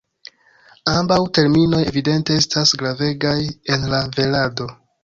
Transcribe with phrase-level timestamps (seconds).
[0.93, 3.39] Ambaŭ terminoj evidente estas gravegaj
[3.77, 4.73] en la velado.